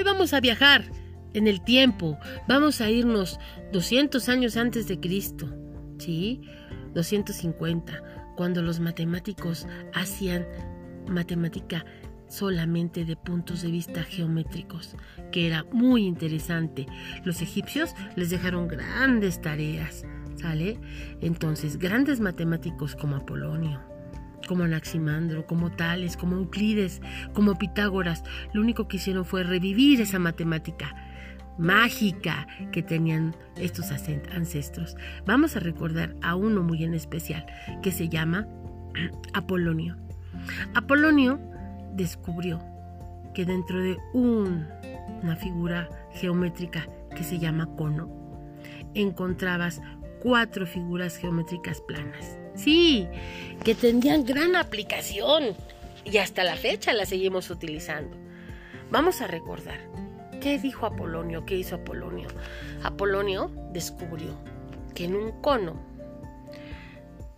hoy 0.00 0.04
vamos 0.04 0.32
a 0.32 0.40
viajar 0.40 0.84
en 1.34 1.46
el 1.46 1.62
tiempo. 1.62 2.18
Vamos 2.48 2.80
a 2.80 2.88
irnos 2.88 3.38
200 3.72 4.30
años 4.30 4.56
antes 4.56 4.88
de 4.88 4.98
Cristo. 4.98 5.46
¿Sí? 5.98 6.40
250, 6.94 8.02
cuando 8.34 8.62
los 8.62 8.80
matemáticos 8.80 9.66
hacían 9.92 10.46
matemática 11.06 11.84
solamente 12.28 13.04
de 13.04 13.14
puntos 13.16 13.60
de 13.60 13.70
vista 13.70 14.02
geométricos, 14.02 14.96
que 15.32 15.46
era 15.46 15.64
muy 15.64 16.06
interesante. 16.06 16.86
Los 17.24 17.42
egipcios 17.42 17.94
les 18.16 18.30
dejaron 18.30 18.68
grandes 18.68 19.42
tareas, 19.42 20.06
¿sale? 20.36 20.80
Entonces, 21.20 21.76
grandes 21.76 22.20
matemáticos 22.20 22.96
como 22.96 23.16
Apolonio, 23.16 23.82
como 24.48 24.64
Anaximandro, 24.64 25.46
como 25.46 25.70
Tales, 25.70 26.16
como 26.16 26.36
Euclides, 26.36 27.00
como 27.34 27.56
Pitágoras, 27.56 28.24
lo 28.52 28.60
único 28.60 28.88
que 28.88 28.96
hicieron 28.96 29.24
fue 29.24 29.44
revivir 29.44 30.00
esa 30.00 30.18
matemática 30.18 30.94
mágica 31.58 32.46
que 32.72 32.82
tenían 32.82 33.36
estos 33.56 33.90
ancestros. 33.90 34.96
Vamos 35.26 35.56
a 35.56 35.60
recordar 35.60 36.16
a 36.22 36.34
uno 36.34 36.62
muy 36.62 36.84
en 36.84 36.94
especial 36.94 37.44
que 37.82 37.92
se 37.92 38.08
llama 38.08 38.48
Apolonio. 39.34 39.96
Apolonio 40.74 41.38
descubrió 41.94 42.60
que 43.34 43.44
dentro 43.44 43.78
de 43.78 43.98
una 44.14 45.36
figura 45.36 45.88
geométrica 46.12 46.86
que 47.14 47.22
se 47.24 47.38
llama 47.38 47.66
cono, 47.76 48.08
encontrabas 48.94 49.80
cuatro 50.22 50.66
figuras 50.66 51.16
geométricas 51.16 51.80
planas. 51.82 52.39
Sí, 52.54 53.08
que 53.64 53.74
tendrían 53.74 54.24
gran 54.24 54.56
aplicación 54.56 55.54
y 56.04 56.18
hasta 56.18 56.44
la 56.44 56.56
fecha 56.56 56.92
las 56.92 57.08
seguimos 57.08 57.50
utilizando. 57.50 58.16
Vamos 58.90 59.20
a 59.20 59.26
recordar, 59.26 59.80
¿qué 60.40 60.58
dijo 60.58 60.86
Apolonio? 60.86 61.44
¿Qué 61.46 61.56
hizo 61.56 61.76
Apolonio? 61.76 62.28
Apolonio 62.82 63.50
descubrió 63.72 64.34
que 64.94 65.04
en 65.04 65.14
un 65.14 65.40
cono 65.40 65.90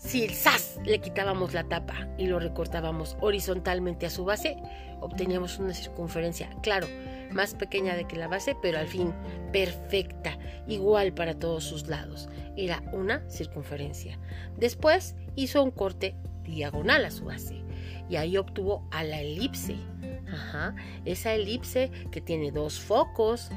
si 0.00 0.24
el 0.24 0.32
SAS 0.32 0.80
le 0.86 0.98
quitábamos 1.00 1.52
la 1.52 1.64
tapa 1.64 2.08
y 2.16 2.26
lo 2.26 2.40
recortábamos 2.40 3.18
horizontalmente 3.20 4.06
a 4.06 4.10
su 4.10 4.24
base, 4.24 4.56
obteníamos 5.00 5.58
una 5.58 5.74
circunferencia, 5.74 6.48
claro, 6.62 6.86
más 7.32 7.54
pequeña 7.54 7.96
de 7.96 8.06
que 8.06 8.16
la 8.16 8.28
base, 8.28 8.56
pero 8.60 8.78
al 8.78 8.88
fin 8.88 9.12
perfecta, 9.52 10.38
igual 10.66 11.12
para 11.12 11.38
todos 11.38 11.64
sus 11.64 11.88
lados. 11.88 12.28
Era 12.56 12.82
una 12.92 13.28
circunferencia. 13.28 14.18
Después 14.56 15.14
hizo 15.36 15.62
un 15.62 15.70
corte 15.70 16.16
diagonal 16.44 17.04
a 17.04 17.10
su 17.10 17.24
base 17.24 17.62
y 18.08 18.16
ahí 18.16 18.36
obtuvo 18.36 18.86
a 18.90 19.04
la 19.04 19.20
elipse. 19.20 19.76
Ajá, 20.32 20.74
esa 21.04 21.34
elipse 21.34 21.90
que 22.10 22.20
tiene 22.20 22.52
dos 22.52 22.78
focos, 22.78 23.50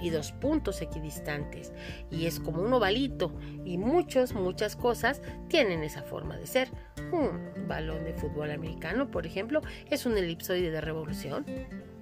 y 0.00 0.10
dos 0.10 0.32
puntos 0.32 0.82
equidistantes 0.82 1.72
y 2.10 2.26
es 2.26 2.40
como 2.40 2.62
un 2.62 2.72
ovalito 2.72 3.32
y 3.64 3.78
muchas, 3.78 4.34
muchas 4.34 4.76
cosas 4.76 5.20
tienen 5.48 5.82
esa 5.82 6.02
forma 6.02 6.36
de 6.36 6.46
ser. 6.46 6.68
Un 7.12 7.68
balón 7.68 8.04
de 8.04 8.14
fútbol 8.14 8.50
americano, 8.50 9.10
por 9.10 9.26
ejemplo, 9.26 9.62
es 9.90 10.06
un 10.06 10.16
elipsoide 10.16 10.70
de 10.70 10.80
revolución. 10.80 11.46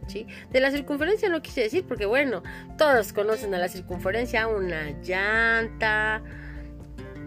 De 0.06 0.60
la 0.60 0.70
circunferencia 0.70 1.28
no 1.28 1.42
quise 1.42 1.62
decir 1.62 1.84
porque 1.86 2.06
bueno, 2.06 2.42
todos 2.78 3.12
conocen 3.12 3.54
a 3.54 3.58
la 3.58 3.68
circunferencia, 3.68 4.46
una 4.46 4.90
llanta, 5.02 6.22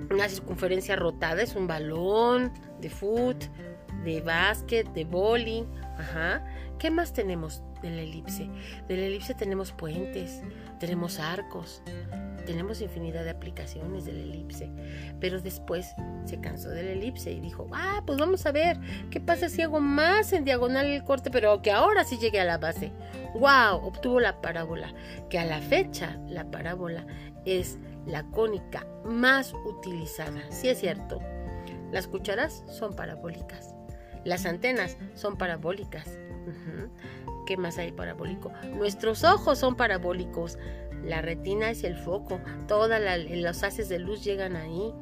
una 0.10 0.30
circunferencia 0.30 0.96
rotada 0.96 1.42
es 1.42 1.56
un 1.56 1.68
balón 1.68 2.52
de 2.82 2.90
foot, 2.90 3.46
de 4.04 4.22
básquet, 4.22 4.88
de 4.94 5.06
bowling, 5.06 5.66
ajá. 5.98 6.44
¿Qué 6.80 6.92
más 6.92 7.14
tenemos? 7.14 7.64
de 7.82 7.90
la 7.90 8.02
elipse. 8.02 8.50
De 8.88 8.98
la 8.98 9.06
elipse 9.06 9.34
tenemos 9.34 9.72
puentes, 9.72 10.42
tenemos 10.80 11.20
arcos, 11.20 11.82
tenemos 12.46 12.82
infinidad 12.82 13.24
de 13.24 13.32
aplicaciones 13.32 14.06
de 14.06 14.14
la 14.14 14.22
elipse. 14.22 14.70
Pero 15.20 15.42
después 15.42 15.94
se 16.26 16.40
cansó 16.40 16.70
de 16.70 16.84
la 16.84 16.92
elipse 16.92 17.32
y 17.32 17.40
dijo, 17.40 17.68
ah, 17.74 18.04
pues 18.06 18.18
vamos 18.18 18.46
a 18.46 18.52
ver, 18.52 18.80
¿qué 19.10 19.20
pasa 19.20 19.50
si 19.50 19.62
hago 19.62 19.80
más 19.80 20.34
en 20.34 20.46
diagonal 20.46 20.88
el 20.88 21.04
corte, 21.04 21.30
pero 21.32 21.62
que 21.62 21.72
ahora 21.72 22.04
sí 22.04 22.18
llegue 22.18 22.40
a 22.40 22.46
la 22.46 22.58
base? 22.58 22.92
¡Wow! 23.34 23.86
Obtuvo 23.86 24.20
la 24.20 24.42
parábola, 24.42 24.94
que 25.30 25.40
a 25.40 25.46
la 25.46 25.62
fecha 25.62 26.18
la 26.28 26.50
parábola 26.50 27.06
es 27.46 27.78
la 28.06 28.24
cónica 28.32 28.86
más 29.04 29.54
utilizada. 29.66 30.42
Sí 30.50 30.70
es 30.70 30.80
cierto, 30.80 31.20
las 31.92 32.08
cucharas 32.08 32.64
son 32.68 32.96
parabólicas. 32.96 33.77
Las 34.28 34.46
antenas 34.46 34.98
son 35.16 35.38
parabólicas. 35.38 36.20
¿Qué 37.46 37.56
más 37.56 37.78
hay 37.78 37.94
parabólico? 37.94 38.52
Nuestros 38.76 39.24
ojos 39.24 39.58
son 39.58 39.78
parabólicos. 39.78 40.60
La 41.02 41.22
retina 41.22 41.70
es 41.70 41.86
el 41.86 41.96
foco. 41.96 42.42
Todos 42.68 42.90
los 42.90 43.64
haces 43.64 43.88
de 43.88 44.00
luz 44.00 44.26
llegan 44.26 44.58
ahí. 44.58 44.94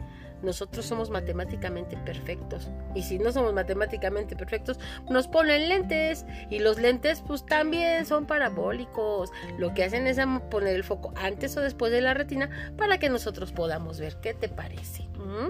Nosotros 0.45 0.85
somos 0.85 1.09
matemáticamente 1.09 1.97
perfectos. 1.97 2.69
Y 2.93 3.01
si 3.01 3.17
no 3.17 3.31
somos 3.31 3.53
matemáticamente 3.53 4.35
perfectos, 4.35 4.79
nos 5.09 5.27
ponen 5.27 5.67
lentes. 5.67 6.25
Y 6.49 6.59
los 6.59 6.79
lentes 6.79 7.21
pues 7.25 7.45
también 7.45 8.05
son 8.05 8.25
parabólicos. 8.25 9.31
Lo 9.57 9.73
que 9.73 9.83
hacen 9.83 10.07
es 10.07 10.19
poner 10.49 10.75
el 10.75 10.83
foco 10.83 11.13
antes 11.15 11.57
o 11.57 11.61
después 11.61 11.91
de 11.91 12.01
la 12.01 12.13
retina 12.13 12.49
para 12.77 12.99
que 12.99 13.09
nosotros 13.09 13.51
podamos 13.51 13.99
ver. 13.99 14.17
¿Qué 14.21 14.33
te 14.33 14.47
parece? 14.47 15.09
¿Mm? 15.17 15.49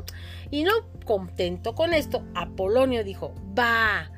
Y 0.52 0.64
no 0.64 0.72
contento 1.06 1.76
con 1.76 1.94
esto, 1.94 2.24
Apolonio 2.34 3.04
dijo, 3.04 3.36
va, 3.58 4.12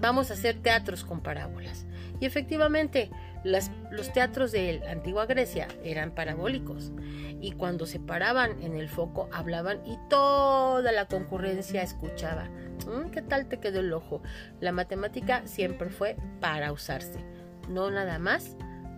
vamos 0.00 0.30
a 0.30 0.34
hacer 0.34 0.60
teatros 0.60 1.04
con 1.04 1.20
parábolas. 1.20 1.86
Y 2.20 2.26
efectivamente, 2.26 3.10
los 3.46 4.12
teatros 4.12 4.52
de 4.52 4.80
la 4.84 4.90
antigua 4.90 5.26
Grecia 5.26 5.68
eran 5.84 6.12
parabólicos. 6.12 6.92
Y 7.40 7.52
cuando 7.52 7.86
se 7.86 8.00
paraban 8.00 8.62
en 8.62 8.74
el 8.74 8.88
foco, 8.88 9.28
hablaban 9.32 9.80
y 9.86 9.98
toda 10.08 10.90
la 10.92 11.06
concurrencia 11.06 11.82
escuchaba. 11.82 12.48
Mm, 12.86 13.10
¿Qué 13.10 13.22
tal 13.22 13.46
te 13.46 13.58
quedó 13.60 13.80
el 13.80 13.92
ojo? 13.92 14.22
La 14.60 14.72
matemática 14.72 15.46
siempre 15.46 15.90
fue 15.90 16.16
para 16.40 16.72
usarse, 16.72 17.20
no 17.68 17.90
nada 17.90 18.18
más 18.18 18.56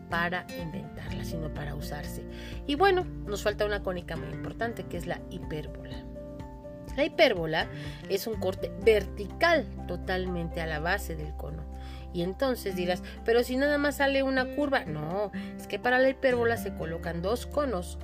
para 0.09 0.47
inventarla, 0.61 1.25
sino 1.25 1.53
para 1.53 1.75
usarse. 1.75 2.25
Y 2.67 2.75
bueno, 2.77 3.05
nos 3.27 3.43
falta 3.43 3.67
una 3.67 3.83
cónica 3.83 4.17
muy 4.17 4.29
importante 4.29 4.85
que 4.85 4.97
es 4.97 5.07
la 5.07 5.21
hipérbola. 5.31 6.05
La 6.99 7.05
hipérbola 7.05 7.69
es 8.09 8.27
un 8.27 8.41
corte 8.41 8.73
vertical 8.85 9.65
totalmente 9.87 10.61
a 10.61 10.67
la 10.67 10.81
base 10.81 11.15
del 11.15 11.33
cono. 11.37 11.63
Y 12.13 12.23
entonces 12.23 12.75
dirás, 12.75 13.05
pero 13.25 13.45
si 13.45 13.57
nada 13.57 13.79
más 13.79 13.99
sale 13.99 14.25
una 14.25 14.57
curva. 14.57 14.85
No, 14.85 15.31
es 15.57 15.69
que 15.69 15.79
para 15.79 16.01
la 16.01 16.09
hipérbola 16.09 16.57
se 16.57 16.75
colocan 16.75 17.23
dos 17.23 17.47
conos 17.47 17.99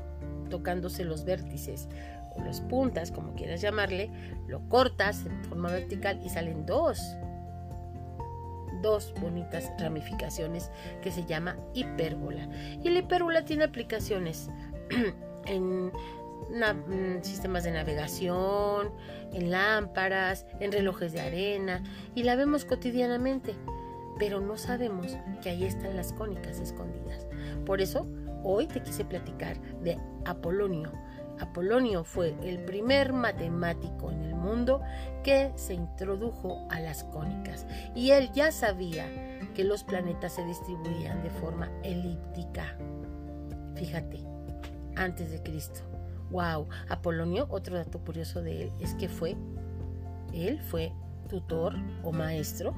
tocándose 0.49 1.03
los 1.05 1.25
vértices 1.25 1.89
o 2.37 2.45
las 2.45 2.61
puntas, 2.61 3.11
como 3.11 3.35
quieras 3.35 3.61
llamarle, 3.61 4.13
lo 4.47 4.61
cortas 4.69 5.27
en 5.27 5.45
forma 5.45 5.73
vertical 5.73 6.21
y 6.25 6.29
salen 6.29 6.65
dos 6.65 7.01
dos 8.81 9.13
bonitas 9.21 9.73
ramificaciones 9.81 10.71
que 11.03 11.11
se 11.11 11.25
llama 11.25 11.57
hipérbola. 11.75 12.49
Y 12.81 12.91
la 12.91 13.01
hipérbola 13.01 13.45
tiene 13.45 13.65
aplicaciones 13.65 14.51
en 15.47 15.91
sistemas 17.23 17.65
de 17.65 17.73
navegación, 17.73 18.93
en 19.33 19.51
lámparas, 19.51 20.47
en 20.61 20.73
relojes 20.73 21.13
de 21.13 21.21
arena 21.21 21.83
y 22.15 22.23
la 22.23 22.37
vemos 22.37 22.65
cotidianamente, 22.65 23.55
pero 24.19 24.41
no 24.41 24.57
sabemos 24.57 25.17
que 25.43 25.51
ahí 25.51 25.65
están 25.65 25.97
las 25.97 26.13
cónicas 26.13 26.61
escondidas. 26.61 27.27
Por 27.67 27.81
eso, 27.81 28.07
hoy 28.43 28.67
te 28.67 28.83
quise 28.83 29.05
platicar 29.05 29.61
de 29.83 29.99
Apolonio. 30.25 30.93
Apolonio 31.41 32.05
fue 32.05 32.37
el 32.45 32.61
primer 32.65 33.13
matemático 33.13 34.11
en 34.11 34.23
el 34.23 34.35
mundo 34.35 34.81
que 35.25 35.53
se 35.57 35.75
introdujo 35.75 36.67
a 36.71 36.79
las 36.79 37.03
cónicas 37.05 37.67
y 37.95 38.13
él 38.13 38.31
ya 38.33 38.53
sabía 38.53 39.09
que 39.55 39.65
los 39.65 39.83
planetas 39.83 40.35
se 40.35 40.45
distribuían 40.45 41.23
de 41.23 41.31
forma 41.31 41.71
elíptica. 41.83 42.77
Fíjate, 43.75 44.21
antes 44.97 45.31
de 45.33 45.43
Cristo. 45.43 45.94
Wow, 46.31 46.69
Apolonio, 46.89 47.47
otro 47.51 47.77
dato 47.77 48.01
curioso 48.01 48.43
de 48.43 48.65
él 48.65 48.73
es 48.81 48.95
que 48.95 49.09
fue, 49.09 49.37
él 50.33 50.61
fue 50.61 50.93
tutor 51.29 51.75
o 52.03 52.13
maestro 52.13 52.75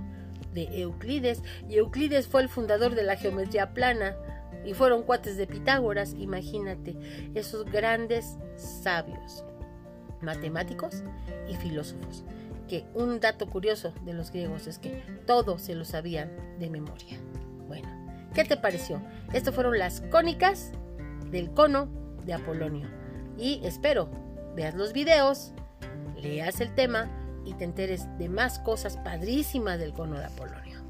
de 0.52 0.80
Euclides 0.80 1.42
y 1.68 1.76
Euclides 1.76 2.26
fue 2.26 2.42
el 2.42 2.48
fundador 2.48 2.94
de 2.94 3.02
la 3.02 3.16
geometría 3.16 3.72
plana 3.72 4.16
y 4.64 4.74
fueron 4.74 5.04
cuates 5.04 5.36
de 5.36 5.46
Pitágoras, 5.46 6.14
imagínate, 6.18 6.96
esos 7.34 7.64
grandes 7.66 8.36
sabios, 8.56 9.44
matemáticos 10.20 11.04
y 11.48 11.54
filósofos, 11.54 12.24
que 12.66 12.84
un 12.94 13.20
dato 13.20 13.46
curioso 13.46 13.92
de 14.04 14.12
los 14.12 14.32
griegos 14.32 14.66
es 14.66 14.78
que 14.78 15.02
todo 15.24 15.58
se 15.58 15.76
lo 15.76 15.84
sabían 15.84 16.30
de 16.58 16.68
memoria. 16.68 17.18
Bueno, 17.68 17.88
¿qué 18.34 18.44
te 18.44 18.56
pareció? 18.56 19.00
Estas 19.32 19.54
fueron 19.54 19.78
las 19.78 20.00
cónicas 20.00 20.72
del 21.30 21.52
cono 21.52 21.88
de 22.24 22.34
Apolonio 22.34 22.95
y 23.38 23.60
espero 23.64 24.08
veas 24.54 24.74
los 24.74 24.92
videos, 24.92 25.52
leas 26.16 26.60
el 26.60 26.74
tema 26.74 27.10
y 27.44 27.54
te 27.54 27.64
enteres 27.64 28.06
de 28.18 28.28
más 28.28 28.58
cosas 28.58 28.96
padrísimas 28.98 29.78
del 29.78 29.92
cono 29.92 30.18
de 30.18 30.24
Apolonio. 30.24 30.82